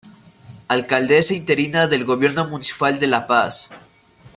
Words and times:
Alcaldesa 0.67 1.35
interina 1.35 1.85
del 1.85 2.05
Gobierno 2.05 2.47
Municipal 2.47 2.99
de 2.99 3.05
La 3.05 3.27
Paz. 3.27 3.69